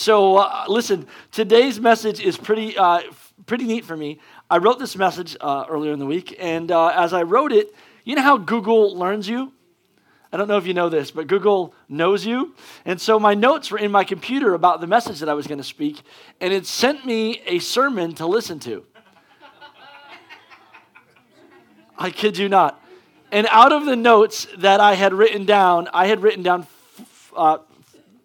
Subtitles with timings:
[0.00, 3.02] So, uh, listen, today's message is pretty, uh,
[3.44, 4.18] pretty neat for me.
[4.48, 7.74] I wrote this message uh, earlier in the week, and uh, as I wrote it,
[8.04, 9.52] you know how Google learns you?
[10.32, 12.54] I don't know if you know this, but Google knows you.
[12.86, 15.58] And so my notes were in my computer about the message that I was going
[15.58, 16.00] to speak,
[16.40, 18.86] and it sent me a sermon to listen to.
[21.98, 22.82] I kid you not.
[23.30, 27.32] And out of the notes that I had written down, I had written down f-
[27.36, 27.58] uh,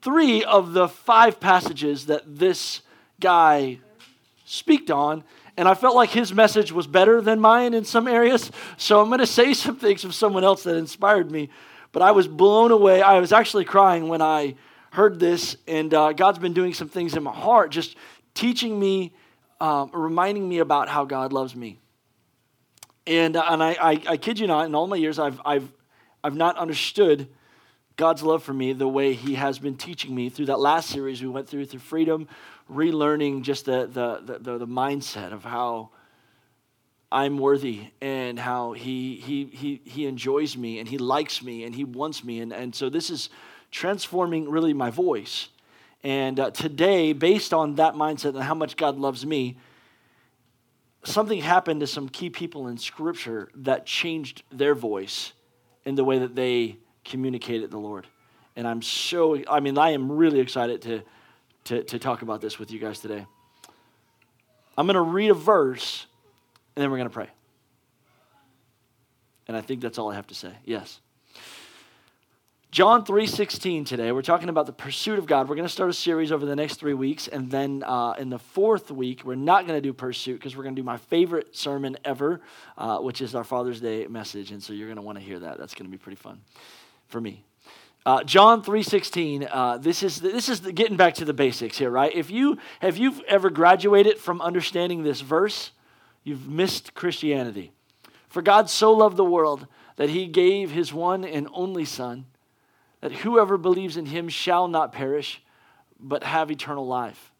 [0.05, 2.81] three of the five passages that this
[3.19, 3.79] guy
[4.45, 5.23] speaked on.
[5.57, 8.51] And I felt like his message was better than mine in some areas.
[8.77, 11.49] So I'm going to say some things from someone else that inspired me.
[11.91, 13.01] But I was blown away.
[13.01, 14.55] I was actually crying when I
[14.91, 15.57] heard this.
[15.67, 17.95] And uh, God's been doing some things in my heart, just
[18.35, 19.11] teaching me,
[19.59, 21.79] um, reminding me about how God loves me.
[23.07, 25.67] And, uh, and I, I, I kid you not, in all my years, I've, I've,
[26.23, 27.27] I've not understood
[27.97, 31.21] God's love for me the way He has been teaching me through that last series
[31.21, 32.27] we went through, through freedom,
[32.71, 35.91] relearning just the, the, the, the, mindset of how
[37.11, 41.73] I'm worthy and how he, he, he, he enjoys me and He likes me and
[41.73, 42.41] He wants me.
[42.41, 43.29] And, and so this is
[43.71, 45.47] transforming really my voice.
[46.03, 49.57] And uh, today, based on that mindset and how much God loves me,
[51.03, 55.31] something happened to some key people in Scripture that changed their voice
[55.85, 58.07] in the way that they communicated the Lord.
[58.55, 61.01] And I'm so, I mean, I am really excited to,
[61.65, 63.25] to, to talk about this with you guys today.
[64.77, 66.05] I'm going to read a verse
[66.75, 67.29] and then we're going to pray.
[69.47, 70.51] And I think that's all I have to say.
[70.65, 70.99] Yes.
[72.71, 74.11] John 3:16 today.
[74.11, 75.47] We're talking about the pursuit of God.
[75.47, 78.29] We're going to start a series over the next three weeks, and then uh, in
[78.29, 80.97] the fourth week, we're not going to do pursuit because we're going to do my
[80.97, 82.41] favorite sermon ever,
[82.77, 84.51] uh, which is our Father's Day message.
[84.51, 85.57] And so you're going to want to hear that.
[85.57, 86.41] That's going to be pretty fun
[87.07, 87.43] for me.
[88.05, 89.47] Uh, John 3:16.
[89.51, 92.13] Uh, this is this is the, getting back to the basics here, right?
[92.13, 95.71] If you have you ever graduated from understanding this verse,
[96.23, 97.71] you've missed Christianity.
[98.27, 102.25] For God so loved the world that He gave His one and only Son
[103.05, 105.39] that whoever believes in him shall not perish,
[105.99, 107.31] but have eternal life.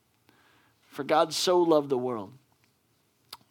[0.90, 2.34] For God so loved the world.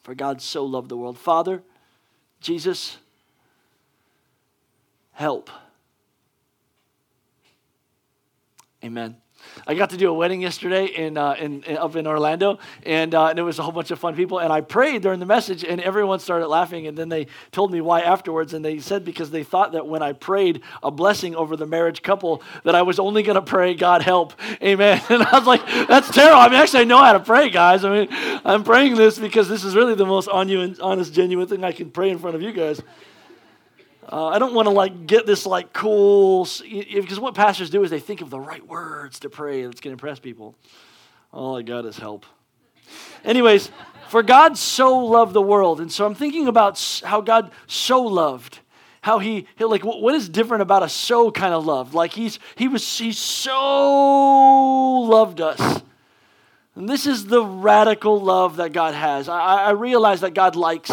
[0.02, 1.18] For God so loved the world.
[1.18, 1.60] Father,
[2.40, 2.98] Jesus,
[5.10, 5.50] help.
[8.84, 9.16] Amen.
[9.66, 13.14] I got to do a wedding yesterday in, uh, in, in up in Orlando, and,
[13.14, 14.38] uh, and it was a whole bunch of fun people.
[14.40, 16.86] And I prayed during the message, and everyone started laughing.
[16.86, 18.52] And then they told me why afterwards.
[18.52, 22.02] And they said because they thought that when I prayed a blessing over the marriage
[22.02, 25.00] couple, that I was only going to pray, God help, Amen.
[25.08, 26.40] And I was like, that's terrible.
[26.40, 27.84] I mean, actually, I know how to pray, guys.
[27.84, 28.08] I mean,
[28.44, 31.64] I'm praying this because this is really the most on you and honest, genuine thing
[31.64, 32.82] I can pray in front of you guys.
[34.10, 37.90] Uh, I don't want to like get this like cool because what pastors do is
[37.90, 40.54] they think of the right words to pray that's going to impress people.
[41.32, 42.26] All I got is help.
[43.24, 43.70] Anyways,
[44.08, 48.60] for God so loved the world, and so I'm thinking about how God so loved.
[49.00, 51.92] How he, like what is different about a so kind of love?
[51.92, 55.82] Like he's he was he so loved us.
[56.74, 59.28] And this is the radical love that God has.
[59.28, 60.90] I, I realize that God likes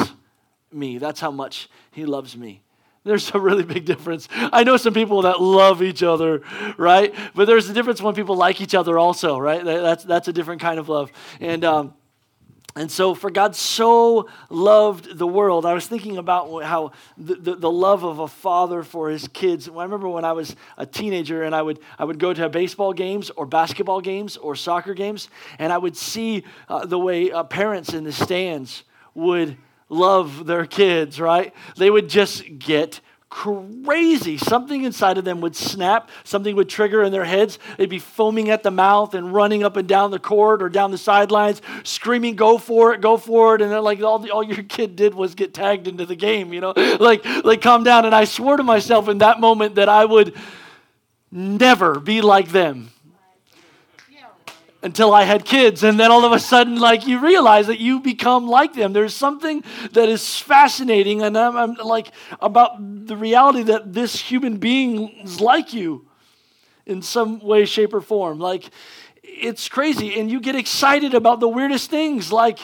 [0.72, 0.98] me.
[0.98, 2.62] That's how much He loves me.
[3.04, 4.28] There's a really big difference.
[4.32, 6.44] I know some people that love each other,
[6.78, 7.14] right?
[7.34, 9.64] But there's a difference when people like each other also, right?
[9.64, 11.12] That's, that's a different kind of love.
[11.40, 11.94] And, um,
[12.76, 17.56] and so, for God so loved the world, I was thinking about how the, the,
[17.56, 19.68] the, love of a father for his kids.
[19.68, 22.94] I remember when I was a teenager and I would, I would go to baseball
[22.94, 25.28] games or basketball games or soccer games,
[25.60, 28.84] and I would see uh, the way uh, parents in the stands
[29.16, 29.58] would
[29.92, 31.54] love their kids, right?
[31.76, 34.38] They would just get crazy.
[34.38, 37.60] Something inside of them would snap, something would trigger in their heads.
[37.78, 40.92] They'd be foaming at the mouth and running up and down the court or down
[40.92, 43.62] the sidelines, screaming, Go for it, go for it.
[43.62, 46.54] And then, like, all, the, all your kid did was get tagged into the game,
[46.54, 46.74] you know?
[47.02, 48.06] Like, like, calm down.
[48.06, 50.36] And I swore to myself in that moment that I would
[51.32, 52.92] never be like them
[54.84, 55.84] until I had kids.
[55.84, 58.94] And then all of a sudden, like, you realize that you become like them.
[58.94, 62.78] There's something that is fascinating, and I'm, I'm like, about
[63.08, 66.08] the reality that this human being is like you
[66.86, 68.40] in some way, shape, or form.
[68.40, 68.70] Like,
[69.24, 70.20] it's crazy.
[70.20, 72.60] And you get excited about the weirdest things, like,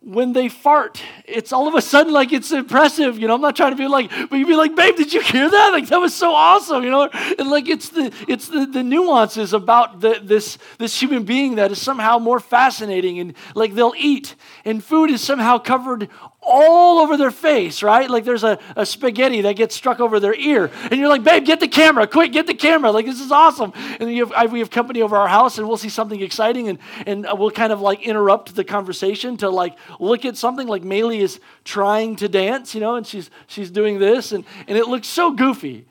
[0.00, 3.18] when they fart, it's all of a sudden like it's impressive.
[3.18, 5.20] You know, I'm not trying to be like, but you'd be like, babe, did you
[5.20, 5.70] hear that?
[5.72, 6.84] Like that was so awesome.
[6.84, 11.24] You know, and like it's the it's the, the nuances about the, this this human
[11.24, 13.18] being that is somehow more fascinating.
[13.18, 16.08] And like they'll eat, and food is somehow covered
[16.40, 18.08] all over their face, right?
[18.08, 20.70] Like there's a, a spaghetti that gets struck over their ear.
[20.90, 22.90] And you're like, babe, get the camera, quick, get the camera.
[22.90, 23.72] Like, this is awesome.
[24.00, 26.68] And you have, I, we have company over our house and we'll see something exciting
[26.68, 30.82] and, and we'll kind of like interrupt the conversation to like look at something like
[30.82, 34.86] Maylee is trying to dance, you know, and she's, she's doing this and, and it
[34.86, 35.86] looks so goofy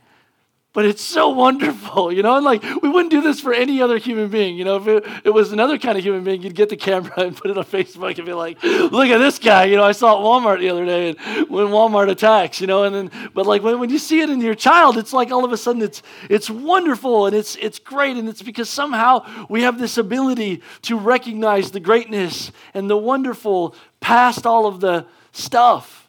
[0.78, 2.36] but it's so wonderful, you know?
[2.36, 4.76] And like, we wouldn't do this for any other human being, you know?
[4.76, 7.50] If it, it, was another kind of human being, you'd get the camera and put
[7.50, 9.84] it on Facebook and be like, look at this guy, you know?
[9.84, 12.84] I saw at Walmart the other day and when Walmart attacks, you know?
[12.84, 15.44] And then, but like, when, when you see it in your child, it's like all
[15.44, 18.16] of a sudden it's, it's wonderful and it's, it's great.
[18.16, 23.74] And it's because somehow we have this ability to recognize the greatness and the wonderful
[24.00, 26.08] past all of the stuff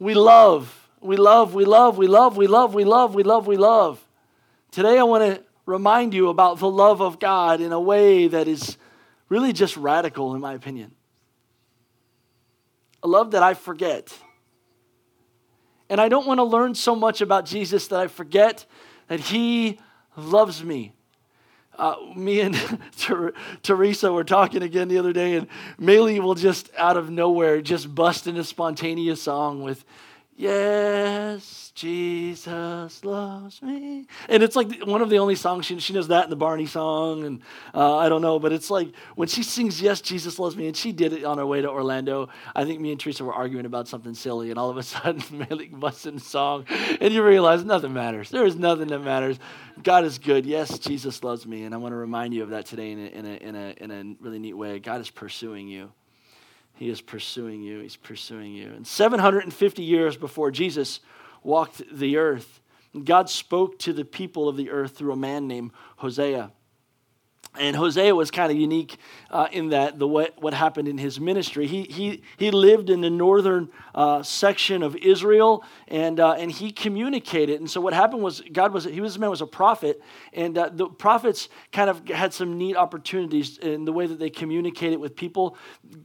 [0.00, 3.56] we love we love, we love, we love, we love, we love, we love, we
[3.56, 4.06] love.
[4.70, 8.46] Today I want to remind you about the love of God in a way that
[8.46, 8.76] is
[9.28, 10.92] really just radical, in my opinion.
[13.02, 14.12] A love that I forget.
[15.88, 18.66] And I don't want to learn so much about Jesus that I forget
[19.08, 19.78] that He
[20.16, 20.92] loves me.
[21.78, 22.54] Uh, me and
[22.98, 23.32] Ter-
[23.62, 25.48] Teresa were talking again the other day, and
[25.80, 29.84] Maylee will just out of nowhere just bust into a spontaneous song with
[30.40, 34.06] Yes, Jesus loves me.
[34.26, 36.64] And it's like one of the only songs she, she knows that in the Barney
[36.64, 37.24] song.
[37.24, 37.42] And
[37.74, 40.74] uh, I don't know, but it's like when she sings, Yes, Jesus loves me, and
[40.74, 42.30] she did it on her way to Orlando.
[42.56, 45.20] I think me and Teresa were arguing about something silly, and all of a sudden,
[45.20, 46.64] Maylee busts song,
[47.02, 48.30] and you realize nothing matters.
[48.30, 49.38] There is nothing that matters.
[49.82, 50.46] God is good.
[50.46, 51.64] Yes, Jesus loves me.
[51.64, 53.74] And I want to remind you of that today in a, in a, in a,
[53.76, 54.78] in a really neat way.
[54.78, 55.92] God is pursuing you.
[56.80, 57.80] He is pursuing you.
[57.80, 58.68] He's pursuing you.
[58.68, 61.00] And 750 years before Jesus
[61.42, 62.62] walked the earth,
[63.04, 66.52] God spoke to the people of the earth through a man named Hosea.
[67.58, 68.96] And Hosea was kind of unique
[69.28, 71.66] uh, in that the what, what happened in his ministry.
[71.66, 76.70] He, he, he lived in the northern uh, section of Israel, and, uh, and he
[76.70, 77.58] communicated.
[77.58, 80.00] And so what happened was God was he was a man was a prophet,
[80.32, 84.30] and uh, the prophets kind of had some neat opportunities in the way that they
[84.30, 85.56] communicated with people.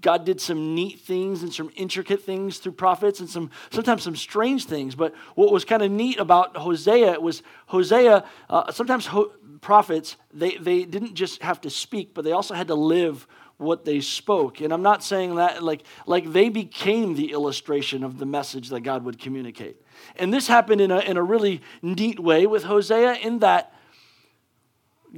[0.01, 4.15] God did some neat things and some intricate things through prophets, and some sometimes some
[4.15, 4.95] strange things.
[4.95, 9.05] But what was kind of neat about Hosea was Hosea uh, sometimes.
[9.05, 9.31] Ho-
[9.61, 13.25] prophets, they, they didn't just have to speak, but they also had to live
[13.57, 14.59] what they spoke.
[14.59, 18.81] And I'm not saying that like, like they became the illustration of the message that
[18.81, 19.81] God would communicate.
[20.17, 23.73] And this happened in a, in a really neat way with Hosea, in that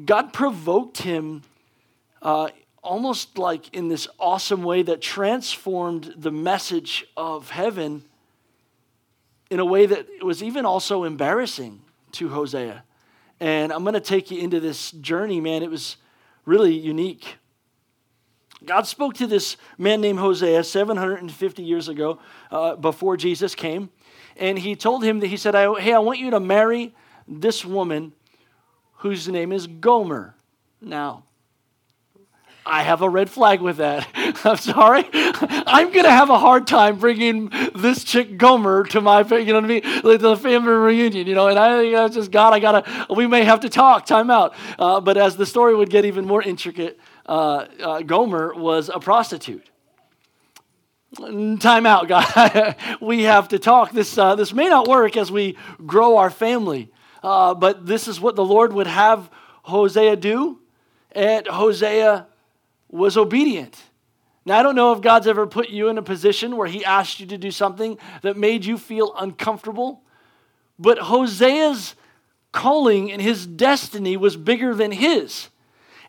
[0.05, 1.41] God provoked him
[2.21, 2.49] uh,
[2.83, 8.03] almost like in this awesome way that transformed the message of heaven
[9.49, 11.81] in a way that was even also embarrassing
[12.11, 12.83] to Hosea.
[13.39, 15.63] And I'm going to take you into this journey, man.
[15.63, 15.97] It was
[16.45, 17.37] really unique.
[18.65, 22.19] God spoke to this man named Hosea 750 years ago
[22.49, 23.89] uh, before Jesus came.
[24.35, 26.95] And he told him that he said, Hey, I want you to marry
[27.27, 28.13] this woman
[28.97, 30.35] whose name is Gomer.
[30.81, 31.23] Now,
[32.67, 34.07] I have a red flag with that.
[34.43, 35.05] I'm sorry.
[35.13, 39.55] I'm going to have a hard time bringing this chick Gomer to my, you know
[39.55, 42.59] what I mean, like the family reunion, you know, and I think just, God, I
[42.59, 44.53] got to, we may have to talk, time out.
[44.77, 48.99] Uh, but as the story would get even more intricate, uh, uh, Gomer was a
[48.99, 49.69] prostitute.
[51.15, 52.75] Time out, God.
[52.99, 53.91] we have to talk.
[53.93, 56.91] This, uh, this may not work as we grow our family,
[57.23, 59.29] uh, but this is what the Lord would have
[59.63, 60.59] Hosea do.
[61.13, 62.27] And Hosea
[62.89, 63.81] was obedient.
[64.45, 67.19] Now, I don't know if God's ever put you in a position where He asked
[67.19, 70.01] you to do something that made you feel uncomfortable,
[70.79, 71.95] but Hosea's
[72.57, 75.49] calling and his destiny was bigger than his.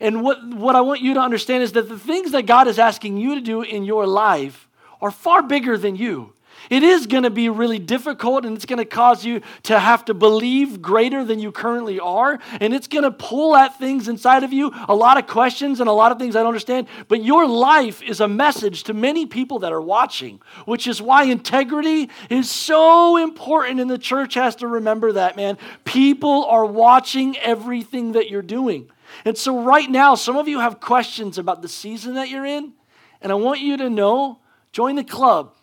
[0.00, 2.78] And what, what I want you to understand is that the things that God is
[2.78, 4.66] asking you to do in your life
[5.00, 6.32] are far bigger than you.
[6.70, 10.04] It is going to be really difficult and it's going to cause you to have
[10.06, 12.38] to believe greater than you currently are.
[12.60, 15.88] And it's going to pull at things inside of you, a lot of questions and
[15.88, 16.88] a lot of things I don't understand.
[17.08, 21.25] But your life is a message to many people that are watching, which is why
[21.25, 23.80] integrity is so important.
[23.80, 25.58] And the church has to remember that, man.
[25.84, 28.90] People are watching everything that you're doing.
[29.25, 32.72] And so, right now, some of you have questions about the season that you're in.
[33.20, 34.40] And I want you to know
[34.72, 35.54] join the club.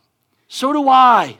[0.47, 1.37] So do I.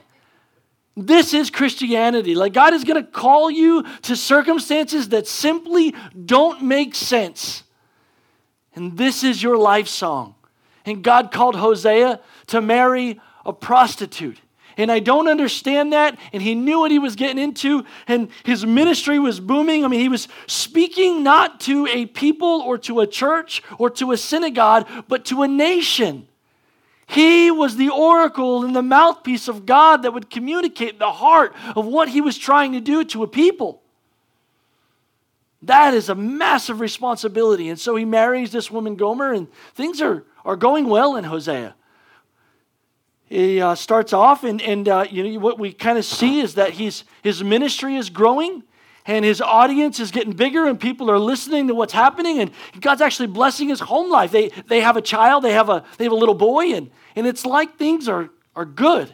[0.96, 2.34] This is Christianity.
[2.34, 5.94] Like God is going to call you to circumstances that simply
[6.24, 7.62] don't make sense.
[8.74, 10.34] And this is your life song.
[10.86, 14.40] And God called Hosea to marry a prostitute.
[14.78, 16.18] And I don't understand that.
[16.32, 17.84] And he knew what he was getting into.
[18.06, 19.84] And his ministry was booming.
[19.84, 24.12] I mean, he was speaking not to a people or to a church or to
[24.12, 26.28] a synagogue, but to a nation.
[27.06, 31.86] He was the oracle and the mouthpiece of God that would communicate the heart of
[31.86, 33.80] what he was trying to do to a people.
[35.62, 37.68] That is a massive responsibility.
[37.68, 41.74] And so he marries this woman, Gomer, and things are, are going well in Hosea.
[43.26, 46.54] He uh, starts off, and, and uh, you know, what we kind of see is
[46.54, 48.62] that he's, his ministry is growing
[49.06, 52.40] and his audience is getting bigger and people are listening to what's happening.
[52.40, 54.30] And god's actually blessing his home life.
[54.30, 57.26] They, they have a child they have a, they have a little boy and, and
[57.26, 59.12] it's like things are, are good.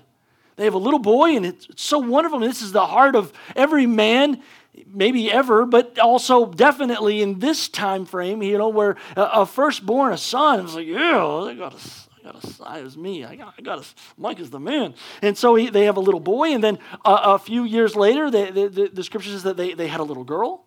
[0.57, 2.43] They have a little boy and it's, it's so wonderful.
[2.43, 4.43] And this is the heart of every man
[4.87, 10.13] maybe ever, but also definitely in this time frame, you know, where a, a firstborn,
[10.13, 11.79] a son, was like, yeah, they got a,
[12.23, 13.25] I got a, it was me.
[13.25, 13.85] I got, I got a,
[14.17, 14.95] Mike is the man.
[15.23, 18.31] And so he, they have a little boy, and then a, a few years later,
[18.31, 20.65] they, the, the, the scripture says that they, they had a little girl.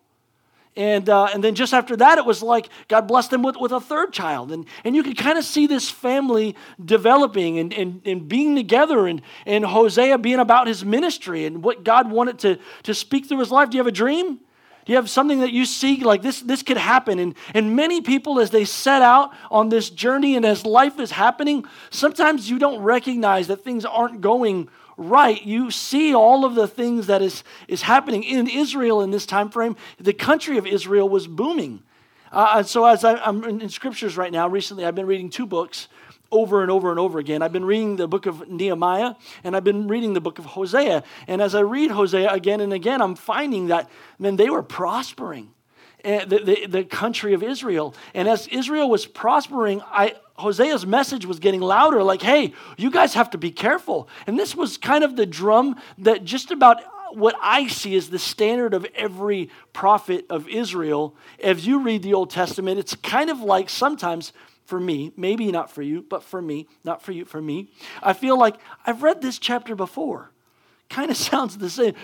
[0.76, 3.72] And, uh, and then just after that, it was like God blessed them with, with
[3.72, 4.52] a third child.
[4.52, 9.06] And, and you could kind of see this family developing and, and, and being together,
[9.06, 13.38] and, and Hosea being about his ministry and what God wanted to, to speak through
[13.38, 13.70] his life.
[13.70, 14.40] Do you have a dream?
[14.86, 16.40] Do you have something that you see like this?
[16.40, 17.18] This could happen.
[17.18, 21.10] And, and many people, as they set out on this journey and as life is
[21.10, 26.66] happening, sometimes you don't recognize that things aren't going right, you see all of the
[26.66, 29.76] things that is, is happening in Israel in this time frame.
[29.98, 31.82] The country of Israel was booming.
[32.32, 35.46] Uh, so as I, am in, in scriptures right now, recently I've been reading two
[35.46, 35.88] books
[36.30, 37.42] over and over and over again.
[37.42, 39.14] I've been reading the book of Nehemiah
[39.44, 41.02] and I've been reading the book of Hosea.
[41.26, 45.50] And as I read Hosea again and again, I'm finding that, man, they were prospering.
[46.04, 47.94] Eh, the, the, the country of Israel.
[48.14, 53.14] And as Israel was prospering, I, Hosea's message was getting louder like, hey, you guys
[53.14, 54.08] have to be careful.
[54.26, 56.80] And this was kind of the drum that just about
[57.12, 61.16] what I see is the standard of every prophet of Israel.
[61.42, 64.32] As you read the Old Testament, it's kind of like sometimes
[64.66, 67.70] for me, maybe not for you, but for me, not for you, for me,
[68.02, 70.30] I feel like I've read this chapter before.
[70.90, 71.94] Kind of sounds the same.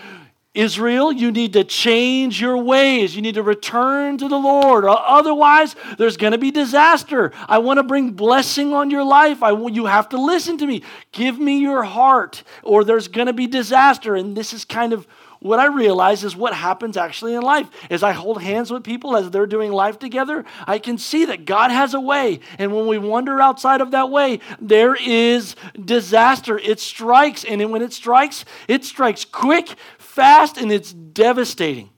[0.53, 3.15] Israel, you need to change your ways.
[3.15, 4.85] You need to return to the Lord.
[4.85, 7.31] Otherwise, there's going to be disaster.
[7.47, 9.41] I want to bring blessing on your life.
[9.41, 10.83] I, you have to listen to me.
[11.11, 14.15] Give me your heart, or there's going to be disaster.
[14.15, 15.07] And this is kind of
[15.43, 17.69] what I realize is what happens actually in life.
[17.89, 21.43] As I hold hands with people as they're doing life together, I can see that
[21.43, 22.39] God has a way.
[22.57, 26.57] And when we wander outside of that way, there is disaster.
[26.57, 27.43] It strikes.
[27.43, 31.89] And when it strikes, it strikes quick, fast and it's devastating.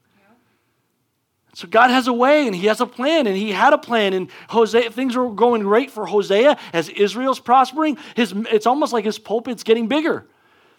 [1.53, 4.13] So God has a way and he has a plan and he had a plan
[4.13, 7.97] and Hosea things are going great for Hosea as Israel's prospering.
[8.15, 10.27] His it's almost like his pulpit's getting bigger.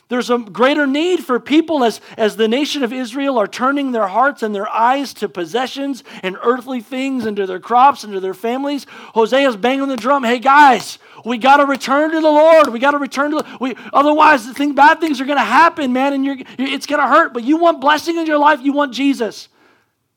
[0.08, 4.06] There's a greater need for people as, as the nation of Israel are turning their
[4.06, 8.20] hearts and their eyes to possessions and earthly things and to their crops and to
[8.20, 8.86] their families.
[9.14, 10.22] Hosea's banging the drum.
[10.22, 12.68] Hey guys, we got to return to the Lord.
[12.68, 15.44] We got to return to the, we otherwise the thing, bad things are going to
[15.44, 17.34] happen, man, and you're, it's going to hurt.
[17.34, 19.48] But you want blessing in your life, you want Jesus.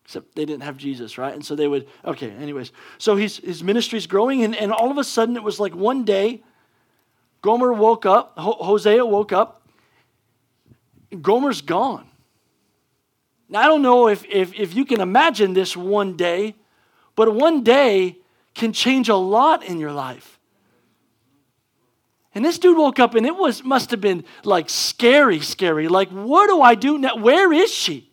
[0.05, 1.33] Except they didn't have Jesus, right?
[1.33, 2.71] And so they would, okay, anyways.
[2.99, 6.03] So he's, his ministry's growing, and, and all of a sudden it was like one
[6.03, 6.43] day,
[7.41, 9.58] Gomer woke up, Hosea woke up,
[11.21, 12.07] Gomer's gone.
[13.49, 16.55] Now, I don't know if, if, if you can imagine this one day,
[17.15, 18.17] but one day
[18.53, 20.39] can change a lot in your life.
[22.35, 25.87] And this dude woke up and it was must have been like scary, scary.
[25.87, 27.15] Like, what do I do now?
[27.15, 28.09] Where is she?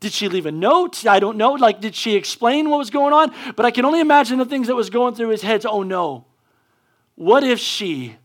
[0.00, 1.06] Did she leave a note?
[1.06, 1.52] I don't know.
[1.52, 3.32] Like, did she explain what was going on?
[3.54, 5.64] But I can only imagine the things that was going through his head.
[5.66, 6.24] Oh no.
[7.16, 8.16] What if she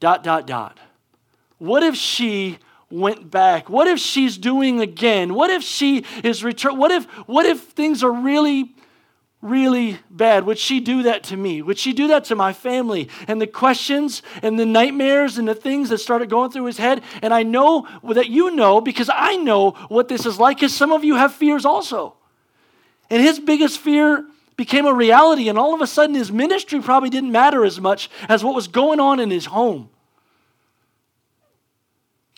[0.00, 0.78] dot dot dot?
[1.58, 2.58] What if she
[2.90, 3.68] went back?
[3.68, 5.34] What if she's doing again?
[5.34, 6.76] What if she is return?
[6.76, 8.74] What if what if things are really
[9.40, 10.44] really bad?
[10.46, 11.62] Would she do that to me?
[11.62, 13.08] Would she do that to my family?
[13.28, 17.02] And the questions and the nightmares and the things that started going through his head.
[17.22, 20.92] And I know that you know because I know what this is like because some
[20.92, 22.14] of you have fears also.
[23.10, 24.26] And his biggest fear
[24.56, 28.10] became a reality, and all of a sudden his ministry probably didn't matter as much
[28.28, 29.88] as what was going on in his home.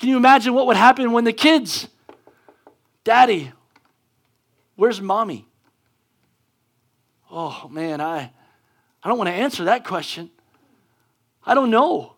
[0.00, 1.87] Can you imagine what would happen when the kids,
[3.04, 3.52] Daddy,
[4.75, 5.47] where's mommy?
[7.30, 8.33] Oh man, I,
[9.04, 10.30] I don't want to answer that question.
[11.45, 12.14] I don't know.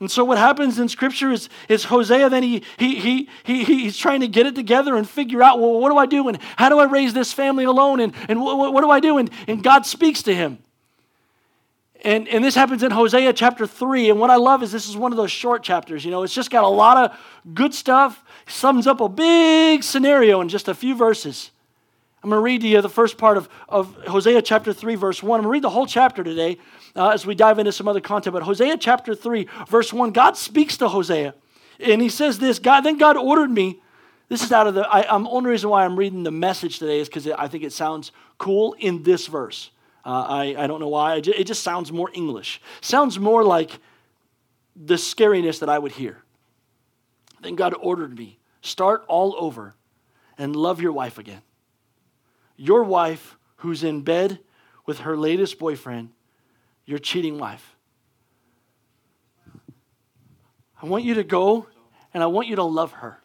[0.00, 3.96] And so what happens in scripture is, is Hosea then he, he, he, he, he's
[3.96, 6.26] trying to get it together and figure out, well, what do I do?
[6.26, 8.00] And how do I raise this family alone?
[8.00, 9.18] And, and what, what do I do?
[9.18, 10.58] And, and God speaks to him.
[12.04, 14.10] And, and this happens in Hosea chapter 3.
[14.10, 16.04] And what I love is this is one of those short chapters.
[16.04, 17.18] You know, it's just got a lot of
[17.54, 21.52] good stuff, sums up a big scenario in just a few verses.
[22.22, 25.22] I'm going to read to you the first part of, of Hosea chapter 3, verse
[25.22, 25.40] 1.
[25.40, 26.58] I'm going to read the whole chapter today
[26.96, 28.34] uh, as we dive into some other content.
[28.34, 31.34] But Hosea chapter 3, verse 1, God speaks to Hosea.
[31.80, 33.80] And he says this God, then God ordered me.
[34.28, 37.00] This is out of the, I, am only reason why I'm reading the message today
[37.00, 39.70] is because I think it sounds cool in this verse.
[40.04, 41.16] Uh, I, I don't know why.
[41.16, 42.60] It just sounds more English.
[42.80, 43.78] Sounds more like
[44.74, 46.22] the scariness that I would hear.
[47.40, 49.74] Then God ordered me start all over
[50.38, 51.42] and love your wife again.
[52.56, 54.38] Your wife who's in bed
[54.86, 56.10] with her latest boyfriend,
[56.86, 57.76] your cheating wife.
[60.80, 61.66] I want you to go
[62.14, 63.20] and I want you to love her.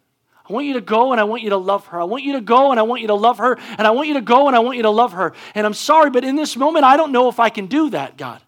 [0.50, 2.00] I want you to go and I want you to love her.
[2.00, 3.58] I want you to go and I want you to love her.
[3.78, 5.34] And I want you to go and I want you to love her.
[5.56, 8.18] And I'm sorry, but in this moment, I don't know if I can do that,
[8.18, 8.42] God.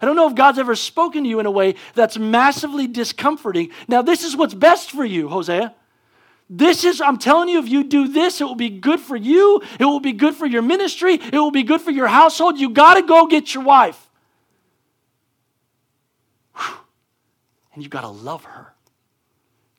[0.00, 3.70] I don't know if God's ever spoken to you in a way that's massively discomforting.
[3.88, 5.74] Now, this is what's best for you, Hosea.
[6.50, 9.62] This is, I'm telling you, if you do this, it will be good for you.
[9.80, 11.14] It will be good for your ministry.
[11.14, 12.58] It will be good for your household.
[12.58, 14.00] You got to go get your wife.
[17.74, 18.75] And you got to love her.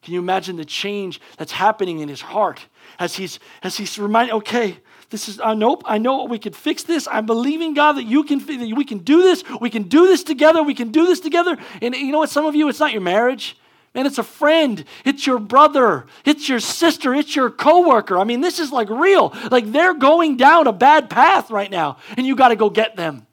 [0.08, 2.66] Can you imagine the change that's happening in his heart
[2.98, 6.84] as he's as he's reminded, okay, this is uh, nope, I know we can fix
[6.84, 7.10] this.
[7.12, 9.44] I'm believing God that you can that we can do this.
[9.60, 10.64] We can do this together.
[10.64, 11.58] We can do this together.
[11.82, 12.30] And you know what?
[12.30, 13.58] Some of you, it's not your marriage.
[13.94, 14.86] Man, it's a friend.
[15.04, 16.06] It's your brother.
[16.24, 17.14] It's your sister.
[17.14, 18.18] It's your coworker.
[18.18, 19.36] I mean, this is like real.
[19.52, 22.96] Like they're going down a bad path right now, and you got to go get
[22.96, 23.28] them.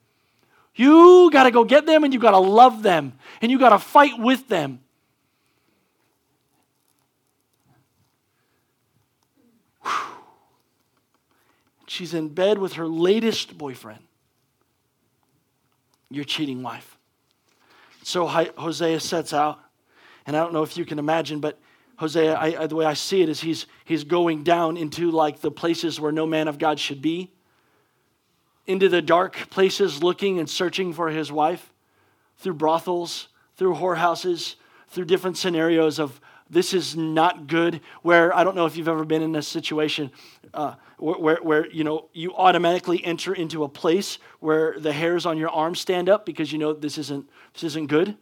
[0.75, 3.69] You got to go get them, and you got to love them, and you got
[3.69, 4.81] to fight with them.
[11.95, 14.03] She's in bed with her latest boyfriend,
[16.11, 16.99] your cheating wife.
[18.03, 19.61] So Hosea sets out,
[20.27, 21.57] and I don't know if you can imagine, but
[21.99, 25.41] Hosea, I, I, the way I see it is he's, he's going down into like
[25.41, 27.31] the places where no man of God should be,
[28.67, 31.73] into the dark places looking and searching for his wife,
[32.39, 34.57] through brothels, through whorehouses,
[34.89, 36.21] through different scenarios of
[36.51, 37.81] this is not good.
[38.03, 40.11] Where I don't know if you've ever been in a situation
[40.53, 45.27] uh, where, where, where, you know you automatically enter into a place where the hairs
[45.27, 48.17] on your arm stand up because you know this isn't this isn't good.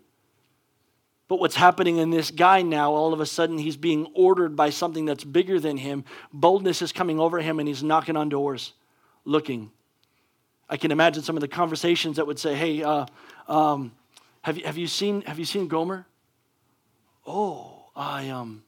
[1.29, 4.69] But what's happening in this guy now, all of a sudden he's being ordered by
[4.69, 6.05] something that's bigger than him.
[6.33, 8.75] Boldness is coming over him and he's knocking on doors,
[9.25, 9.71] looking.
[10.69, 13.07] I can imagine some of the conversations that would say, "Hey, uh,
[13.49, 13.93] um,
[14.43, 16.07] have you have you seen have you seen Gomer?
[17.27, 18.65] Oh, I um,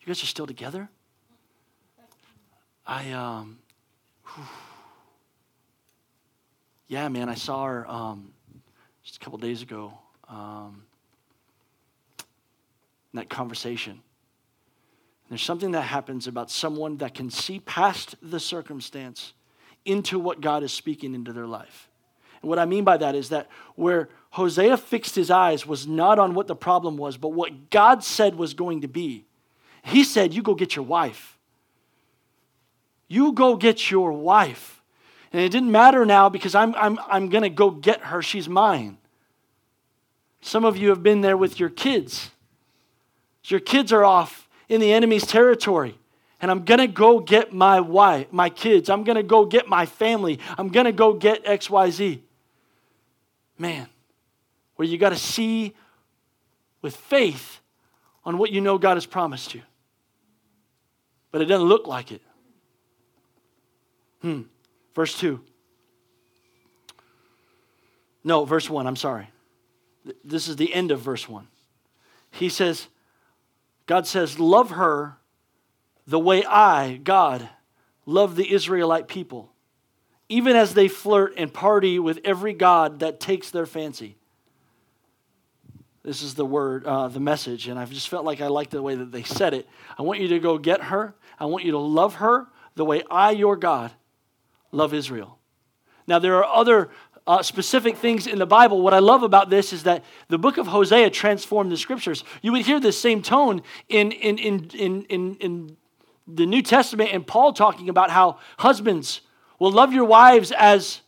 [0.00, 0.88] you guys are still together?
[2.86, 3.58] I, um,
[4.34, 4.44] whew.
[6.88, 8.32] yeah, man, I saw her um,
[9.02, 9.92] just a couple days ago.
[10.28, 10.82] Um,
[13.12, 13.92] in that conversation.
[13.92, 19.32] And there's something that happens about someone that can see past the circumstance
[19.84, 21.87] into what God is speaking into their life.
[22.42, 26.18] And what I mean by that is that where Hosea fixed his eyes was not
[26.18, 29.24] on what the problem was, but what God said was going to be.
[29.82, 31.38] He said, You go get your wife.
[33.08, 34.82] You go get your wife.
[35.32, 38.22] And it didn't matter now because I'm, I'm, I'm going to go get her.
[38.22, 38.98] She's mine.
[40.40, 42.30] Some of you have been there with your kids.
[43.44, 45.98] Your kids are off in the enemy's territory.
[46.40, 48.88] And I'm going to go get my wife, my kids.
[48.88, 50.38] I'm going to go get my family.
[50.56, 52.20] I'm going to go get XYZ.
[53.58, 53.88] Man,
[54.76, 55.74] where you got to see
[56.80, 57.60] with faith
[58.24, 59.62] on what you know God has promised you.
[61.30, 62.22] But it doesn't look like it.
[64.22, 64.42] Hmm.
[64.94, 65.40] Verse 2.
[68.24, 69.28] No, verse 1, I'm sorry.
[70.24, 71.46] This is the end of verse 1.
[72.30, 72.88] He says,
[73.86, 75.16] God says, Love her
[76.06, 77.48] the way I, God,
[78.06, 79.52] love the Israelite people,
[80.28, 84.16] even as they flirt and party with every God that takes their fancy.
[86.02, 88.82] This is the word, uh, the message, and I've just felt like I liked the
[88.82, 89.68] way that they said it.
[89.98, 91.14] I want you to go get her.
[91.38, 93.90] I want you to love her the way I, your God,
[94.72, 95.38] love Israel.
[96.06, 96.90] Now, there are other
[97.26, 98.80] uh, specific things in the Bible.
[98.80, 102.24] What I love about this is that the book of Hosea transformed the scriptures.
[102.40, 105.76] You would hear the same tone in, in, in, in, in, in
[106.26, 109.20] the New Testament and Paul talking about how husbands
[109.58, 111.00] will love your wives as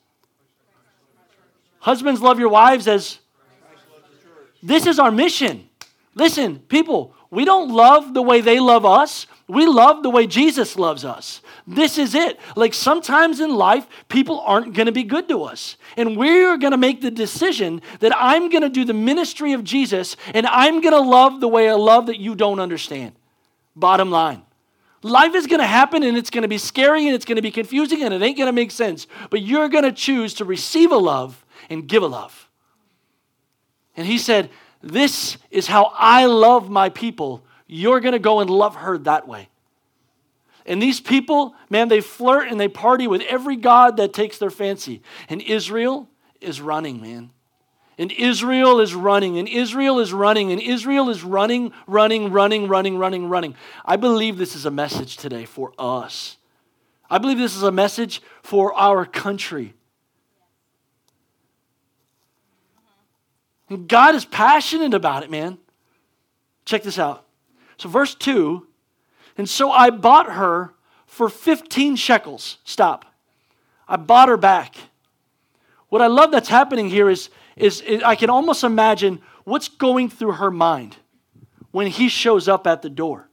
[1.81, 3.19] husbands love your wives as
[4.63, 5.69] this is our mission.
[6.15, 9.27] Listen, people, we don't love the way they love us.
[9.49, 11.41] We love the way Jesus loves us.
[11.67, 12.39] This is it.
[12.57, 15.77] Like sometimes in life, people aren't going to be good to us.
[15.97, 19.65] And we're going to make the decision that I'm going to do the ministry of
[19.65, 23.13] Jesus and I'm going to love the way I love that you don't understand.
[23.75, 24.43] Bottom line.
[25.03, 27.43] Life is going to happen and it's going to be scary and it's going to
[27.43, 29.07] be confusing and it ain't going to make sense.
[29.31, 32.49] But you're going to choose to receive a love and give a love.
[33.97, 34.51] And he said,
[34.83, 37.45] This is how I love my people.
[37.67, 39.49] You're going to go and love her that way.
[40.67, 44.51] And these people, man, they flirt and they party with every God that takes their
[44.51, 45.03] fancy.
[45.29, 46.09] And Israel
[46.41, 47.31] is running, man.
[48.01, 52.99] And Israel is running, and Israel is running, and Israel is running, running, running, running,
[52.99, 53.55] running, running.
[53.85, 56.37] I believe this is a message today for us.
[57.09, 59.75] I believe this is a message for our country.
[63.69, 65.59] And God is passionate about it, man.
[66.65, 67.25] Check this out.
[67.77, 68.67] So, verse 2
[69.41, 70.75] and so I bought her
[71.07, 72.59] for 15 shekels.
[72.63, 73.07] Stop.
[73.89, 74.77] I bought her back.
[75.89, 77.31] What I love that's happening here is,
[77.61, 80.97] is, is I can almost imagine what's going through her mind
[81.71, 83.29] when he shows up at the door.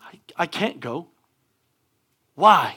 [0.00, 1.08] I, I can't go.
[2.34, 2.76] Why?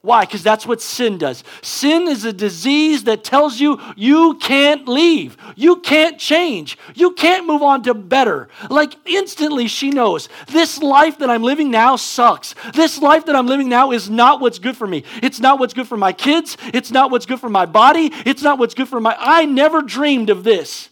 [0.00, 0.24] Why?
[0.24, 1.42] Because that's what sin does.
[1.60, 5.36] Sin is a disease that tells you you can't leave.
[5.56, 6.78] You can't change.
[6.94, 8.48] You can't move on to better.
[8.70, 12.54] Like instantly, she knows this life that I'm living now sucks.
[12.74, 15.02] This life that I'm living now is not what's good for me.
[15.20, 16.56] It's not what's good for my kids.
[16.72, 18.12] It's not what's good for my body.
[18.24, 19.16] It's not what's good for my.
[19.18, 20.90] I never dreamed of this.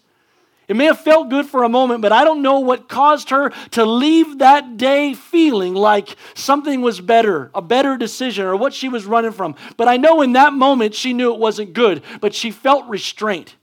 [0.68, 3.50] It may have felt good for a moment, but I don't know what caused her
[3.70, 8.88] to leave that day feeling like something was better, a better decision, or what she
[8.88, 9.54] was running from.
[9.76, 13.54] But I know in that moment she knew it wasn't good, but she felt restraint.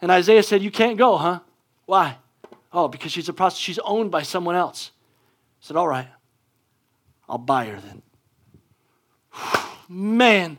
[0.00, 1.40] And Hosea said, You can't go, huh?
[1.86, 2.18] Why?
[2.72, 3.64] Oh, because she's a prostitute.
[3.64, 4.92] She's owned by someone else.
[5.62, 6.08] I said, All right,
[7.28, 8.02] I'll buy her then.
[9.88, 10.58] Man,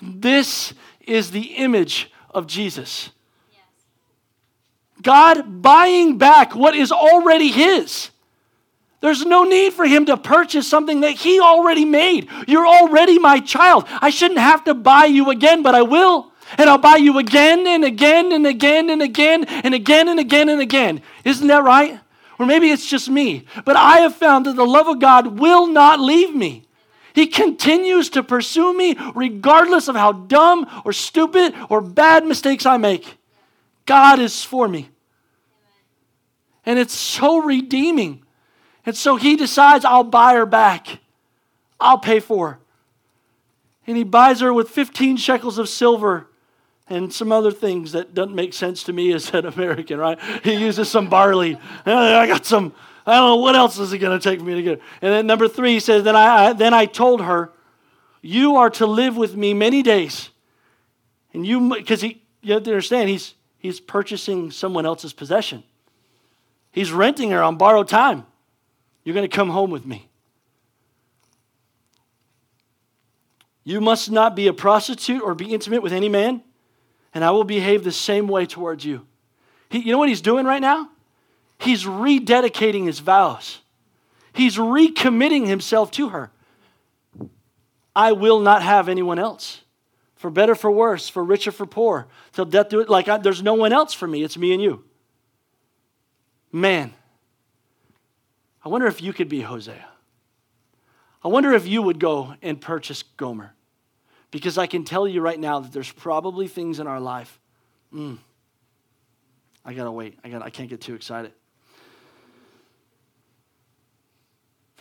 [0.00, 0.74] this
[1.06, 3.10] is the image of Jesus.
[5.02, 8.10] God buying back what is already His.
[9.00, 12.28] There's no need for Him to purchase something that He already made.
[12.46, 13.84] You're already my child.
[13.88, 16.32] I shouldn't have to buy you again, but I will.
[16.56, 20.48] And I'll buy you again and again and again and again and again and again
[20.48, 21.02] and again.
[21.24, 21.98] Isn't that right?
[22.38, 23.46] Or maybe it's just me.
[23.64, 26.66] But I have found that the love of God will not leave me.
[27.14, 32.76] He continues to pursue me regardless of how dumb or stupid or bad mistakes I
[32.76, 33.18] make.
[33.86, 34.88] God is for me.
[36.64, 38.22] And it's so redeeming.
[38.86, 41.00] And so he decides, I'll buy her back.
[41.80, 42.58] I'll pay for her.
[43.86, 46.28] And he buys her with 15 shekels of silver
[46.88, 50.18] and some other things that doesn't make sense to me as an American, right?
[50.44, 51.58] He uses some barley.
[51.86, 52.74] I got some
[53.06, 54.78] I don't know what else is it going to take for me to get.
[54.78, 54.84] her.
[55.00, 57.50] And then number three he says, then I, I, then I told her,
[58.20, 60.30] you are to live with me many days.
[61.34, 65.64] And you, because he, you have to understand, he's, he's purchasing someone else's possession.
[66.70, 68.24] He's renting her on borrowed time.
[69.04, 70.08] You're going to come home with me.
[73.64, 76.42] You must not be a prostitute or be intimate with any man,
[77.14, 79.06] and I will behave the same way towards you.
[79.68, 80.88] He, you know what he's doing right now?
[81.62, 83.60] He's rededicating his vows.
[84.32, 86.32] He's recommitting himself to her.
[87.94, 89.60] I will not have anyone else.
[90.16, 92.08] For better, for worse, for richer, for poor.
[92.32, 92.88] Till death do it.
[92.88, 94.24] Like I, there's no one else for me.
[94.24, 94.82] It's me and you.
[96.50, 96.92] Man,
[98.64, 99.86] I wonder if you could be Hosea.
[101.24, 103.54] I wonder if you would go and purchase Gomer.
[104.32, 107.38] Because I can tell you right now that there's probably things in our life.
[107.94, 108.18] Mm,
[109.64, 110.18] I gotta wait.
[110.24, 111.32] I gotta, I can't get too excited.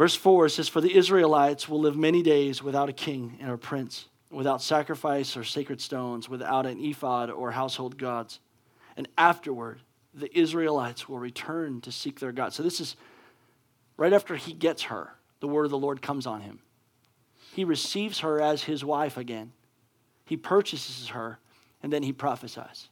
[0.02, 3.58] Verse 4 says, For the Israelites will live many days without a king and a
[3.58, 8.40] prince, without sacrifice or sacred stones, without an ephod or household gods.
[8.98, 12.52] And afterward, the Israelites will return to seek their God.
[12.52, 12.96] So this is
[13.96, 16.62] right after he gets her, the word of the Lord comes on him.
[17.54, 19.52] He receives her as his wife again.
[20.26, 21.38] He purchases her,
[21.84, 22.90] and then he prophesies.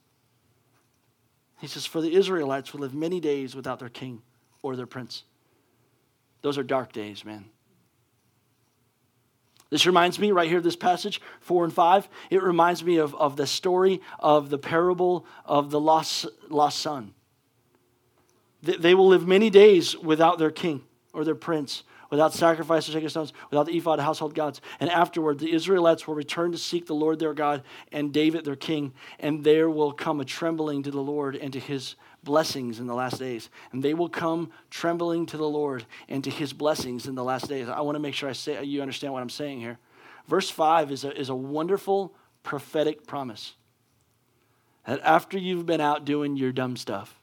[1.59, 4.21] He says, For the Israelites will live many days without their king
[4.61, 5.23] or their prince.
[6.41, 7.45] Those are dark days, man.
[9.69, 13.35] This reminds me, right here, this passage, 4 and 5, it reminds me of, of
[13.35, 17.13] the story of the parable of the lost, lost son.
[18.61, 20.81] They will live many days without their king
[21.13, 24.61] or their prince without sacrifice or sacred stones, without the ephod, household gods.
[24.79, 28.55] And afterward, the Israelites will return to seek the Lord their God and David their
[28.55, 32.87] king, and there will come a trembling to the Lord and to his blessings in
[32.87, 33.49] the last days.
[33.71, 37.47] And they will come trembling to the Lord and to his blessings in the last
[37.47, 37.69] days.
[37.69, 39.77] I want to make sure I say you understand what I'm saying here.
[40.27, 43.55] Verse 5 is a, is a wonderful prophetic promise
[44.85, 47.19] that after you've been out doing your dumb stuff,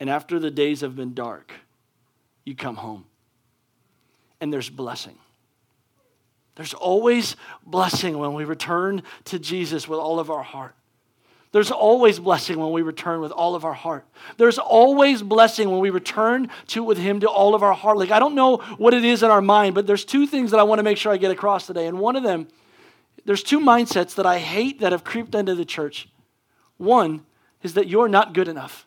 [0.00, 1.52] And after the days have been dark,
[2.44, 3.04] you come home.
[4.40, 5.18] And there's blessing.
[6.54, 10.74] There's always blessing when we return to Jesus with all of our heart.
[11.50, 14.04] There's always blessing when we return with all of our heart.
[14.36, 17.96] There's always blessing when we return to with him to all of our heart.
[17.96, 20.60] Like I don't know what it is in our mind, but there's two things that
[20.60, 21.86] I want to make sure I get across today.
[21.86, 22.48] And one of them,
[23.24, 26.08] there's two mindsets that I hate that have creeped into the church.
[26.76, 27.24] One
[27.62, 28.86] is that you're not good enough.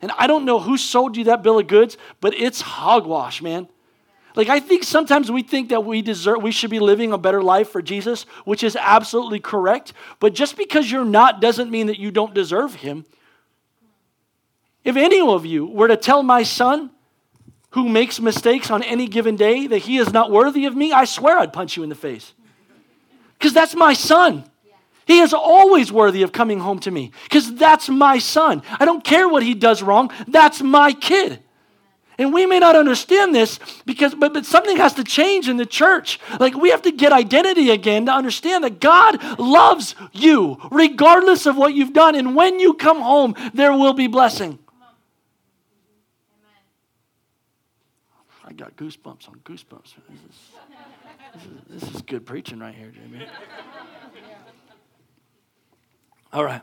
[0.00, 3.68] And I don't know who sold you that bill of goods, but it's hogwash, man.
[4.34, 7.42] Like I think sometimes we think that we deserve we should be living a better
[7.42, 11.98] life for Jesus, which is absolutely correct, but just because you're not doesn't mean that
[11.98, 13.04] you don't deserve him.
[14.84, 16.90] If any of you were to tell my son
[17.70, 21.04] who makes mistakes on any given day that he is not worthy of me, I
[21.04, 22.32] swear I'd punch you in the face.
[23.38, 24.44] Cuz that's my son.
[25.04, 28.62] He is always worthy of coming home to me because that's my son.
[28.78, 30.10] I don't care what he does wrong.
[30.28, 31.42] That's my kid.
[32.18, 35.66] And we may not understand this because, but, but something has to change in the
[35.66, 36.20] church.
[36.38, 41.56] Like we have to get identity again to understand that God loves you regardless of
[41.56, 42.14] what you've done.
[42.14, 44.58] And when you come home, there will be blessing.
[48.44, 49.94] I got goosebumps on goosebumps.
[50.10, 50.50] This is,
[51.32, 53.26] this is, this is good preaching right here, Jamie.
[56.34, 56.62] All right.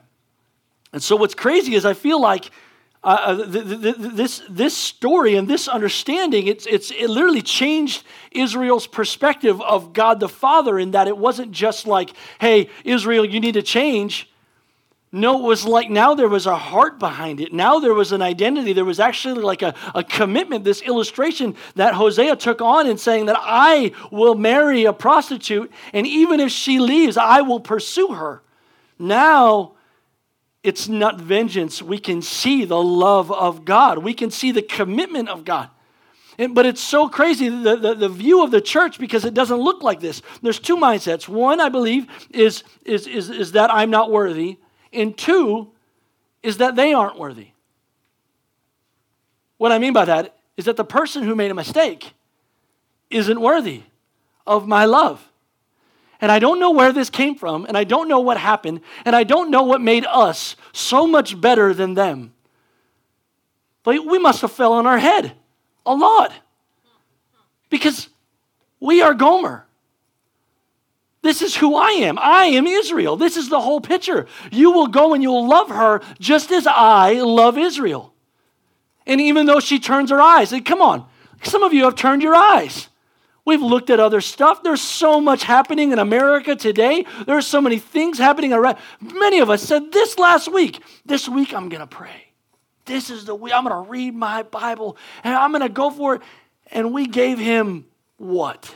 [0.93, 2.51] And so what's crazy is I feel like
[3.03, 8.03] uh, th- th- th- this, this story and this understanding, it's, it's, it literally changed
[8.31, 13.39] Israel's perspective of God the Father in that it wasn't just like, hey, Israel, you
[13.39, 14.29] need to change.
[15.11, 17.51] No, it was like now there was a heart behind it.
[17.51, 18.73] Now there was an identity.
[18.73, 23.25] There was actually like a, a commitment, this illustration that Hosea took on in saying
[23.25, 28.43] that I will marry a prostitute, and even if she leaves, I will pursue her.
[28.99, 29.71] Now,
[30.63, 31.81] it's not vengeance.
[31.81, 35.69] We can see the love of God, we can see the commitment of God.
[36.37, 39.57] And, but it's so crazy, the, the, the, view of the church, because it doesn't
[39.57, 40.21] look like this.
[40.41, 41.27] There's two mindsets.
[41.27, 44.57] One, I believe, is, is, is, is that I'm not worthy.
[44.93, 45.71] And two,
[46.41, 47.49] is that they aren't worthy.
[49.57, 52.13] What I mean by that is that the person who made a mistake
[53.09, 53.83] isn't worthy
[54.47, 55.28] of my love.
[56.21, 59.15] And I don't know where this came from, and I don't know what happened, and
[59.15, 62.33] I don't know what made us so much better than them.
[63.83, 65.33] But we must have fell on our head
[65.85, 66.33] a lot.
[67.69, 68.09] Because
[68.79, 69.65] we are Gomer.
[71.21, 72.17] This is who I am.
[72.17, 73.17] I am Israel.
[73.17, 74.25] This is the whole picture.
[74.51, 78.13] You will go and you will love her just as I love Israel.
[79.05, 81.05] And even though she turns her eyes, and come on,
[81.43, 82.89] some of you have turned your eyes.
[83.49, 84.61] We've looked at other stuff.
[84.61, 87.07] There's so much happening in America today.
[87.25, 88.77] There's so many things happening around.
[89.01, 90.83] Many of us said this last week.
[91.03, 92.27] This week I'm going to pray.
[92.85, 95.89] This is the week I'm going to read my Bible and I'm going to go
[95.89, 96.21] for it.
[96.67, 98.71] And we gave him what?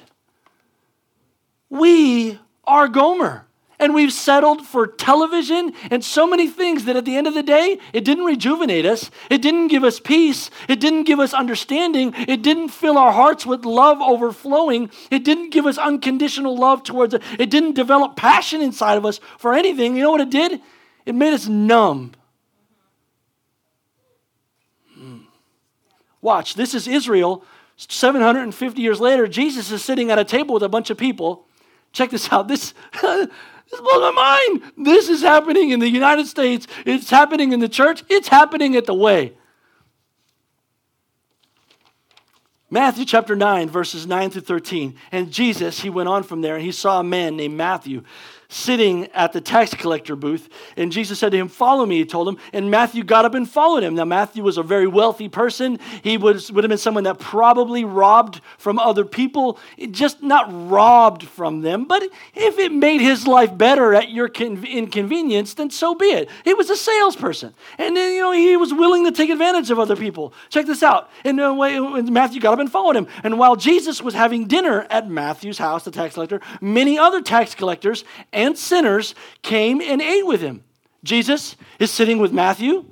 [1.69, 3.45] We are Gomer.
[3.79, 7.43] And we've settled for television and so many things that at the end of the
[7.43, 9.09] day, it didn't rejuvenate us.
[9.29, 10.49] It didn't give us peace.
[10.69, 12.13] It didn't give us understanding.
[12.15, 14.89] It didn't fill our hearts with love overflowing.
[15.09, 17.23] It didn't give us unconditional love towards it.
[17.39, 19.95] It didn't develop passion inside of us for anything.
[19.95, 20.61] You know what it did?
[21.05, 22.13] It made us numb.
[24.95, 25.17] Hmm.
[26.21, 27.43] Watch, this is Israel.
[27.75, 31.47] 750 years later, Jesus is sitting at a table with a bunch of people.
[31.91, 32.47] Check this out.
[32.47, 32.73] This
[33.69, 34.71] This blows my mind.
[34.77, 36.67] This is happening in the United States.
[36.85, 38.03] It's happening in the church.
[38.09, 39.33] It's happening at the way.
[42.69, 44.95] Matthew chapter 9, verses 9 through 13.
[45.11, 48.01] And Jesus, he went on from there, and he saw a man named Matthew
[48.53, 50.49] sitting at the tax collector booth.
[50.77, 52.37] And Jesus said to him, Follow me, he told him.
[52.53, 53.95] And Matthew got up and followed him.
[53.95, 55.79] Now, Matthew was a very wealthy person.
[56.03, 59.59] He was, would have been someone that probably robbed from other people,
[59.91, 61.85] just not robbed from them.
[61.85, 62.03] But
[62.35, 66.29] if it made his life better at your inconvenience, then so be it.
[66.43, 67.53] He was a salesperson.
[67.77, 70.33] And then, you know, he was willing to take advantage of other people.
[70.49, 71.09] Check this out.
[71.23, 71.53] And uh,
[72.03, 73.07] Matthew got up and followed him.
[73.23, 77.55] And while Jesus was having dinner at Matthew's house, the tax collector, many other tax
[77.55, 78.03] collectors
[78.43, 80.63] and sinners came and ate with him.
[81.03, 82.85] Jesus is sitting with Matthew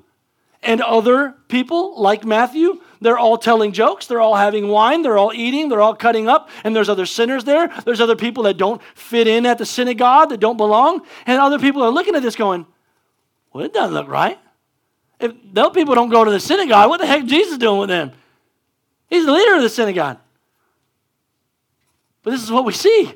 [0.63, 2.81] and other people like Matthew.
[2.99, 4.05] They're all telling jokes.
[4.07, 5.01] They're all having wine.
[5.01, 5.69] They're all eating.
[5.69, 6.49] They're all cutting up.
[6.63, 7.69] And there's other sinners there.
[7.83, 11.01] There's other people that don't fit in at the synagogue, that don't belong.
[11.25, 12.65] And other people are looking at this going,
[13.53, 14.39] well, it doesn't look right.
[15.19, 17.89] If those people don't go to the synagogue, what the heck is Jesus doing with
[17.89, 18.11] them?
[19.09, 20.17] He's the leader of the synagogue.
[22.23, 23.13] But this is what we see.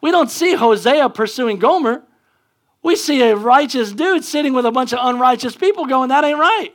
[0.00, 2.02] We don't see Hosea pursuing Gomer.
[2.82, 6.38] We see a righteous dude sitting with a bunch of unrighteous people going, that ain't
[6.38, 6.70] right.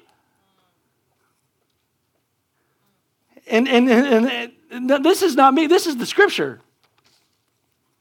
[3.48, 6.62] And, and, and, and this is not me, this is the scripture.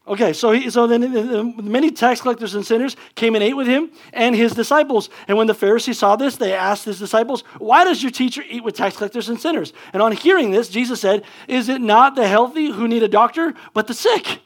[0.07, 3.65] Okay, so he, so then uh, many tax collectors and sinners came and ate with
[3.65, 5.09] him and his disciples.
[5.27, 8.63] And when the Pharisees saw this, they asked his disciples, "Why does your teacher eat
[8.63, 12.27] with tax collectors and sinners?" And on hearing this, Jesus said, "Is it not the
[12.27, 14.41] healthy who need a doctor, but the sick?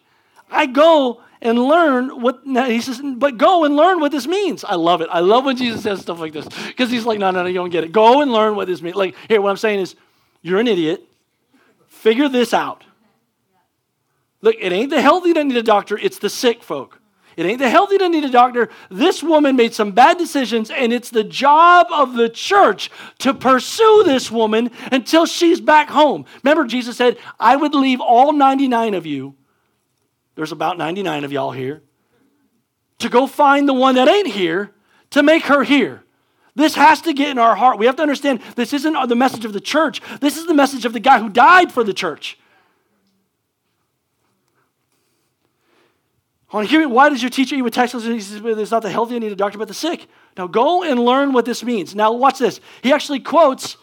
[0.52, 4.64] I go and learn what he says, but go and learn what this means.
[4.64, 5.10] I love it.
[5.12, 7.56] I love when Jesus says stuff like this because he's like, no, no, no, you
[7.56, 7.92] don't get it.
[7.92, 8.96] Go and learn what this means.
[8.96, 9.96] Like, here, what I'm saying is,
[10.42, 11.04] you're an idiot.
[11.88, 12.84] Figure this out.
[14.42, 17.00] Look, it ain't the healthy that need a doctor, it's the sick folk.
[17.38, 18.68] It ain't the healthy that need a doctor.
[18.90, 24.04] This woman made some bad decisions, and it's the job of the church to pursue
[24.06, 26.26] this woman until she's back home.
[26.44, 29.36] Remember, Jesus said, I would leave all 99 of you,
[30.40, 31.82] there's about 99 of y'all here,
[33.00, 34.72] to go find the one that ain't here
[35.10, 36.02] to make her here.
[36.56, 37.78] This has to get in our heart.
[37.78, 40.02] We have to understand this isn't the message of the church.
[40.22, 42.40] This is the message of the guy who died for the church.
[46.52, 48.14] On hearing, why does your teacher eat with tax collectors?
[48.14, 50.08] He says, it's not the healthy, I need a doctor, but the sick.
[50.38, 51.96] Now go and learn what this means.
[51.96, 52.62] Now watch this.
[52.82, 53.76] He actually quotes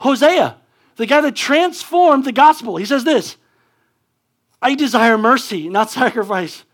[0.00, 0.56] Hosea,
[0.96, 2.78] the guy that transformed the gospel.
[2.78, 3.36] He says this
[4.60, 6.64] I desire mercy, not sacrifice,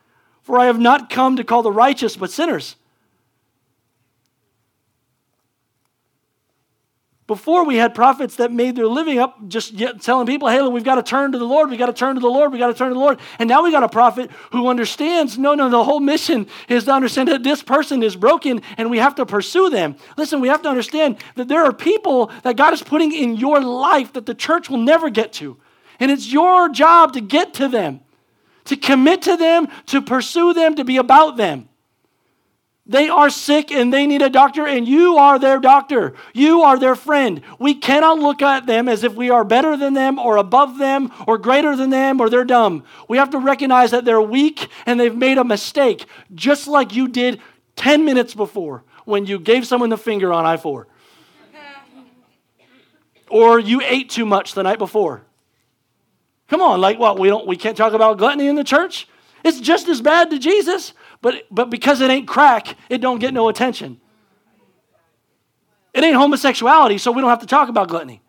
[0.43, 2.77] for I have not come to call the righteous, but sinners.
[7.27, 10.97] Before we had prophets that made their living up just telling people, hey, we've got
[10.97, 12.75] to turn to the Lord, we've got to turn to the Lord, we've got to
[12.75, 13.19] turn to the Lord.
[13.39, 16.93] And now we got a prophet who understands, no, no, the whole mission is to
[16.93, 19.97] understand that this person is broken and we have to pursue them.
[20.19, 23.63] Listen, we have to understand that there are people that God is putting in your
[23.63, 25.57] life that the church will never get to.
[26.01, 28.01] And it's your job to get to them,
[28.65, 31.69] to commit to them, to pursue them, to be about them.
[32.87, 36.13] They are sick and they need a doctor, and you are their doctor.
[36.35, 37.41] You are their friend.
[37.59, 41.11] We cannot look at them as if we are better than them or above them
[41.27, 42.85] or greater than them or they're dumb.
[43.09, 46.05] We have to recognize that they're weak and they've made a mistake,
[46.35, 47.41] just like you did
[47.77, 50.87] 10 minutes before when you gave someone the finger on I 4.
[53.31, 55.23] or you ate too much the night before.
[56.49, 57.19] Come on, like what?
[57.19, 59.09] We don't we can't talk about gluttony in the church?
[59.45, 60.95] It's just as bad to Jesus.
[61.21, 64.01] But, but because it ain't crack, it don't get no attention.
[65.93, 68.21] It ain't homosexuality, so we don't have to talk about gluttony.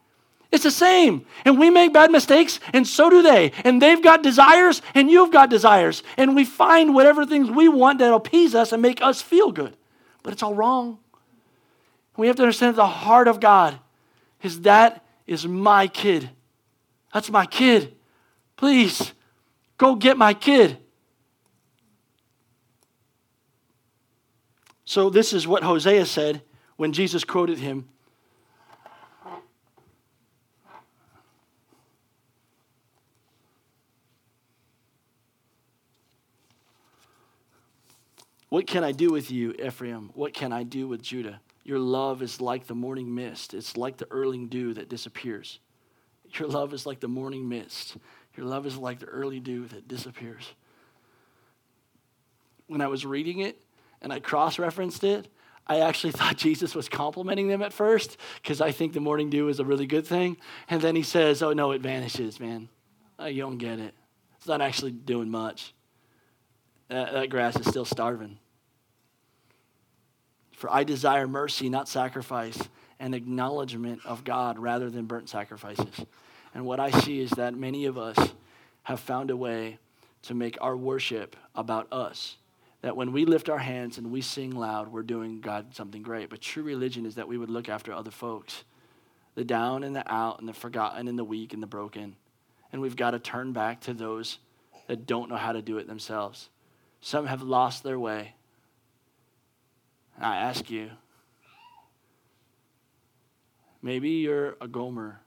[0.51, 1.25] It's the same.
[1.43, 3.51] And we make bad mistakes, and so do they.
[3.63, 6.03] And they've got desires, and you've got desires.
[6.15, 9.75] And we find whatever things we want that appease us and make us feel good.
[10.21, 10.99] But it's all wrong.
[12.17, 13.79] We have to understand the heart of God
[14.41, 16.29] is that is my kid.
[17.13, 17.94] That's my kid.
[18.57, 19.13] Please,
[19.77, 20.77] go get my kid.
[24.85, 26.41] So, this is what Hosea said
[26.77, 27.89] when Jesus quoted him.
[38.49, 40.11] What can I do with you, Ephraim?
[40.13, 41.41] What can I do with Judah?
[41.65, 43.53] Your love is like the morning mist.
[43.53, 45.59] It's like the early dew that disappears.
[46.39, 47.97] Your love is like the morning mist.
[48.37, 50.53] Your love is like the early dew that disappears.
[52.67, 53.61] When I was reading it,
[54.01, 55.27] and I cross referenced it,
[55.67, 59.47] I actually thought Jesus was complimenting them at first because I think the morning dew
[59.47, 60.37] is a really good thing.
[60.69, 62.69] And then he says, Oh, no, it vanishes, man.
[63.17, 63.93] Oh, you don't get it.
[64.37, 65.73] It's not actually doing much.
[66.89, 68.37] That, that grass is still starving.
[70.51, 72.59] For I desire mercy, not sacrifice,
[72.99, 76.05] and acknowledgement of God rather than burnt sacrifices.
[76.55, 78.17] And what I see is that many of us
[78.83, 79.77] have found a way
[80.23, 82.37] to make our worship about us
[82.81, 86.29] that when we lift our hands and we sing loud, we're doing God something great.
[86.29, 88.63] But true religion is that we would look after other folks
[89.33, 92.15] the down and the out, and the forgotten and the weak and the broken.
[92.71, 94.37] And we've got to turn back to those
[94.87, 96.49] that don't know how to do it themselves.
[97.01, 98.35] Some have lost their way.
[100.17, 100.91] I ask you,
[103.81, 105.19] maybe you're a Gomer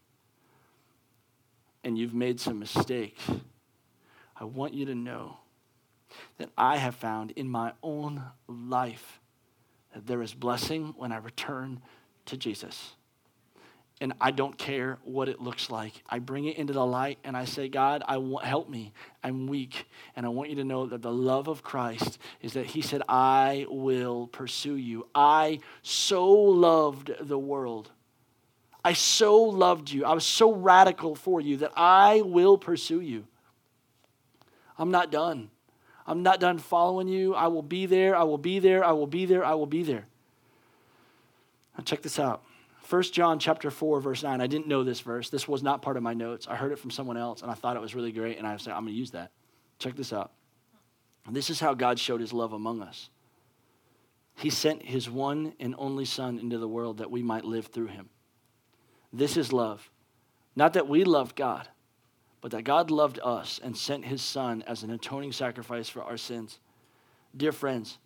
[1.89, 3.31] and you've made some mistakes.
[4.37, 5.39] I want you to know
[6.37, 9.21] that I have found in my own life
[9.95, 11.81] that there is blessing when I return
[12.27, 12.93] to Jesus.
[14.03, 16.03] And I don't care what it looks like.
[16.07, 18.93] I bring it into the light and I say, God, I want, help me.
[19.25, 19.87] I'm weak.
[20.15, 23.01] And I want you to know that the love of Christ is that He said,
[23.09, 25.07] I will pursue you.
[25.15, 27.91] I so loved the world.
[28.85, 30.05] I so loved you.
[30.05, 33.27] I was so radical for you that I will pursue you.
[34.79, 35.51] I'm not done.
[36.07, 37.35] I'm not done following you.
[37.35, 38.17] I will be there.
[38.17, 38.85] I will be there.
[38.85, 39.45] I will be there.
[39.45, 40.07] I will be there.
[41.77, 42.43] Now, check this out
[42.89, 44.41] 1 John chapter 4, verse 9.
[44.41, 45.29] I didn't know this verse.
[45.29, 46.47] This was not part of my notes.
[46.49, 48.57] I heard it from someone else, and I thought it was really great, and I
[48.57, 49.31] said, I'm going to use that.
[49.79, 50.33] Check this out.
[51.31, 53.11] This is how God showed his love among us.
[54.37, 57.89] He sent his one and only Son into the world that we might live through
[57.89, 58.09] him.
[59.13, 59.91] This is love.
[60.55, 61.69] Not that we loved God,
[62.41, 66.17] but that God loved us and sent his Son as an atoning sacrifice for our
[66.17, 66.59] sins.
[67.37, 67.99] Dear friends,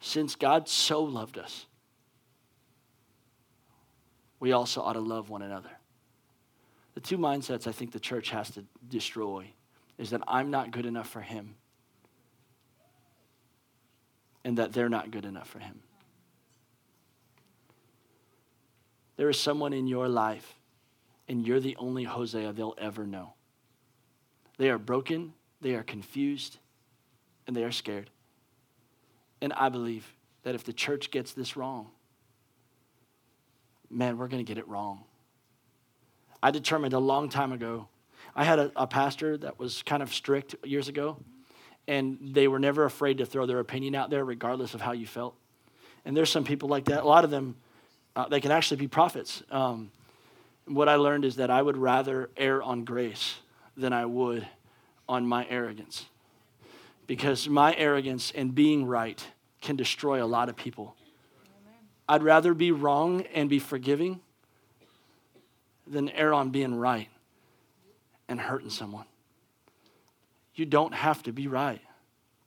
[0.00, 1.66] since God so loved us,
[4.38, 5.70] we also ought to love one another.
[6.94, 9.50] The two mindsets I think the church has to destroy
[9.98, 11.54] is that I'm not good enough for him
[14.44, 15.80] and that they're not good enough for him.
[19.16, 20.54] There is someone in your life,
[21.28, 23.34] and you're the only Hosea they'll ever know.
[24.58, 26.58] They are broken, they are confused,
[27.46, 28.10] and they are scared.
[29.40, 31.88] And I believe that if the church gets this wrong,
[33.90, 35.04] man, we're going to get it wrong.
[36.42, 37.88] I determined a long time ago.
[38.34, 41.18] I had a, a, pastor that was kind of strict years ago,
[41.88, 45.06] and they were never afraid to throw their opinion out there, regardless of how you
[45.06, 45.34] felt.
[46.04, 47.02] And there's some people like that.
[47.02, 47.56] A lot of them,
[48.16, 49.42] uh, they can actually be prophets.
[49.50, 49.92] Um,
[50.64, 53.36] what I learned is that I would rather err on grace
[53.76, 54.48] than I would
[55.08, 56.06] on my arrogance.
[57.06, 59.24] Because my arrogance and being right
[59.60, 60.96] can destroy a lot of people.
[62.08, 64.20] I'd rather be wrong and be forgiving
[65.86, 67.08] than err on being right
[68.28, 69.06] and hurting someone.
[70.54, 71.82] You don't have to be right,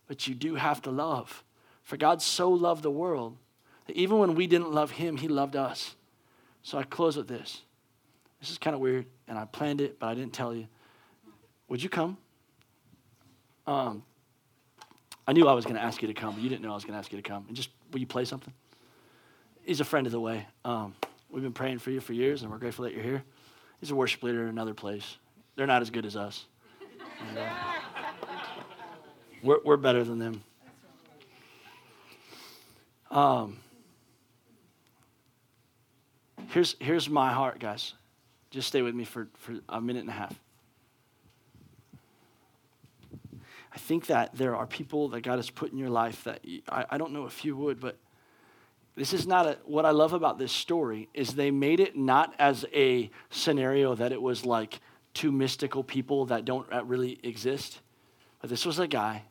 [0.08, 1.44] but you do have to love.
[1.84, 3.38] For God so loved the world
[3.90, 5.96] that even when we didn't love Him, He loved us.
[6.62, 7.64] So I close with this.
[8.40, 10.68] This is kind of weird, and I planned it, but I didn't tell you.
[11.70, 12.16] Would you come?
[13.66, 14.04] Um,
[15.28, 16.76] I knew I was going to ask you to come, but you didn't know I
[16.76, 17.46] was going to ask you to come.
[17.48, 18.54] And just, will you play something?
[19.64, 20.46] He's a friend of the way.
[20.64, 20.94] Um,
[21.32, 23.24] we've been praying for you for years, and we're grateful that you're here.
[23.80, 25.18] He's a worship leader in another place.
[25.56, 26.46] They're not as good as us.
[27.28, 27.50] And, uh,
[29.42, 30.44] we're, we're better than them.
[33.10, 33.58] Um,
[36.50, 37.94] here's, here's my heart, guys.
[38.52, 40.40] Just stay with me for, for a minute and a half.
[43.72, 46.86] I think that there are people that God has put in your life that I,
[46.90, 47.98] I don't know if you would, but
[48.96, 52.34] this is not a, what I love about this story is they made it not
[52.40, 54.80] as a scenario that it was like
[55.14, 57.80] two mystical people that don't really exist,
[58.42, 59.24] but this was a guy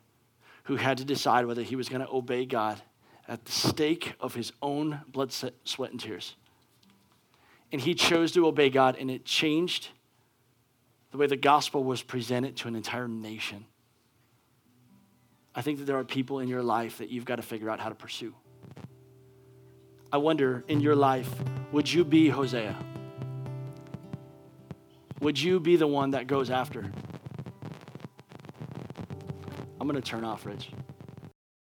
[0.63, 2.81] who had to decide whether he was going to obey God
[3.27, 6.35] at the stake of his own blood, sweat, and tears.
[7.71, 9.89] And he chose to obey God, and it changed
[11.11, 13.65] the way the gospel was presented to an entire nation.
[15.53, 17.79] I think that there are people in your life that you've got to figure out
[17.79, 18.33] how to pursue.
[20.11, 21.29] I wonder in your life,
[21.71, 22.75] would you be Hosea?
[25.19, 26.91] Would you be the one that goes after?
[29.79, 30.71] I'm going to turn off, Rich.